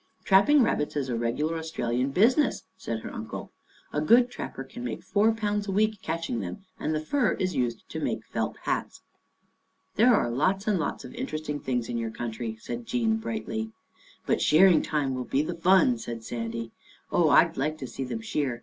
Trapping 0.23 0.63
rabbits 0.63 0.95
is 0.95 1.09
a 1.09 1.15
regular 1.15 1.59
Australian 1.59 2.09
business," 2.09 2.63
said 2.75 3.01
her 3.01 3.13
uncle." 3.13 3.51
A 3.93 4.01
good 4.01 4.31
trapper 4.31 4.63
can 4.63 4.83
make 4.83 5.05
£4 5.05 5.67
a 5.67 5.71
week 5.71 5.99
catching 6.01 6.39
them, 6.39 6.65
and 6.79 6.95
the 6.95 6.99
fur 6.99 7.33
is 7.33 7.53
used 7.53 7.87
to 7.89 7.99
make 7.99 8.25
felt 8.25 8.57
hats."" 8.63 9.01
There 9.97 10.11
are 10.15 10.31
lots 10.31 10.65
and 10.65 10.79
lots 10.79 11.05
of 11.05 11.13
interesting 11.13 11.59
things 11.59 11.87
in 11.87 11.99
your 11.99 12.09
country," 12.09 12.57
said 12.59 12.87
Jean 12.87 13.17
brightly." 13.17 13.69
But 14.25 14.41
shearing 14.41 14.81
time 14.81 15.13
will 15.13 15.23
be 15.25 15.43
the 15.43 15.53
fun," 15.53 15.99
said 15.99 16.23
Sandy." 16.23 16.71
Oh, 17.11 17.29
I'd 17.29 17.55
like 17.55 17.77
to 17.77 17.85
see 17.85 18.03
them 18.03 18.21
shear. 18.21 18.59